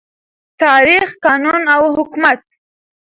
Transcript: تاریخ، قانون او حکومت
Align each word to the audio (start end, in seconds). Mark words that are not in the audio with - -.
تاریخ، 0.61 1.05
قانون 1.23 1.61
او 1.75 1.83
حکومت 1.97 2.41